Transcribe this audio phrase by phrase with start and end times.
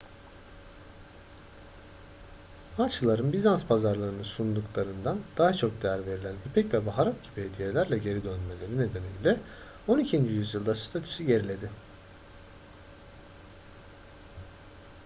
[2.77, 8.77] haçlıların bizans pazarlarının sunduklarından daha çok değer verilen ipek ve baharat gibi hediyelerle geri dönmeleri
[8.77, 9.39] nedeniyle
[9.87, 11.69] on ikinci yüzyılda statüsü geriledi